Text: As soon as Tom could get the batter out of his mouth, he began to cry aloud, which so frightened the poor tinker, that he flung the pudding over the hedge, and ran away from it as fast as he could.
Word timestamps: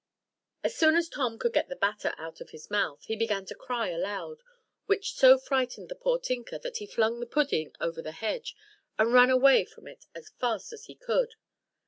As 0.63 0.75
soon 0.75 0.95
as 0.95 1.07
Tom 1.07 1.37
could 1.37 1.53
get 1.53 1.69
the 1.69 1.75
batter 1.75 2.15
out 2.17 2.41
of 2.41 2.49
his 2.49 2.71
mouth, 2.71 3.03
he 3.03 3.15
began 3.15 3.45
to 3.45 3.53
cry 3.53 3.89
aloud, 3.89 4.41
which 4.87 5.13
so 5.13 5.37
frightened 5.37 5.89
the 5.89 5.95
poor 5.95 6.17
tinker, 6.17 6.57
that 6.57 6.77
he 6.77 6.87
flung 6.87 7.19
the 7.19 7.27
pudding 7.27 7.71
over 7.79 8.01
the 8.01 8.13
hedge, 8.13 8.55
and 8.97 9.13
ran 9.13 9.29
away 9.29 9.63
from 9.63 9.85
it 9.87 10.07
as 10.15 10.29
fast 10.39 10.73
as 10.73 10.85
he 10.85 10.95
could. 10.95 11.35